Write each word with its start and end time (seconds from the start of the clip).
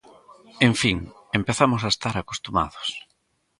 En 0.67 0.73
fin, 0.81 0.97
empezamos 1.39 1.81
a 1.83 1.91
estar 1.95 2.15
acostumados. 2.17 2.87